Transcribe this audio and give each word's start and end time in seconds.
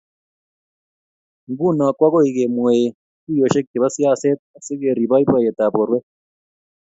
nguno 1.51 1.85
koagoi 1.97 2.35
kemweei 2.37 2.85
tuiyoshek 3.23 3.65
chebo 3.71 3.87
siaset 3.95 4.39
asikeriip 4.57 5.09
boiboiyetab 5.11 5.71
borwek. 5.75 6.05